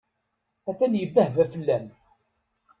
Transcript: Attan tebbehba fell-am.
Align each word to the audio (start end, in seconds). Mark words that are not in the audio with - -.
Attan 0.69 0.91
tebbehba 0.99 1.43
fell-am. 1.51 1.85